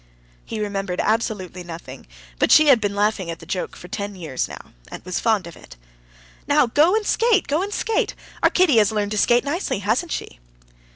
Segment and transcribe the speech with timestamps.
[0.43, 2.07] He remembered absolutely nothing,
[2.39, 5.45] but she had been laughing at the joke for ten years now, and was fond
[5.45, 5.75] of it.
[6.47, 8.15] "Now, go and skate, go and skate.
[8.41, 10.39] Our Kitty has learned to skate nicely, hasn't she?"